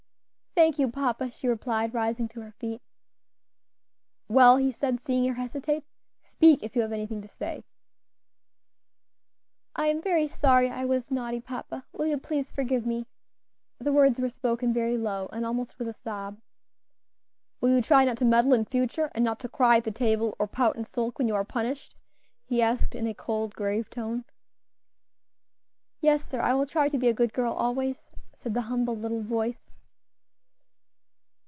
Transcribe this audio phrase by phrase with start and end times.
[0.53, 2.81] "Thank you, papa," she replied, rising to her feet.
[4.27, 5.85] "Well," he said, seeing her hesitate,
[6.23, 7.63] "speak, if you have anything to say."
[9.77, 11.85] "I am very sorry I was naughty, papa.
[11.93, 13.07] Will you please forgive me?"
[13.79, 16.37] The words were spoken very low, and almost with a sob.
[17.61, 20.35] "Will you try not to meddle in future, and not to cry at the table,
[20.37, 21.95] or pout and sulk when you are punished?"
[22.45, 24.25] he asked in a cold, grave tone.
[26.01, 29.21] "Yes, sir, I will try to be a good girl always," said the humble little
[29.23, 29.57] voice.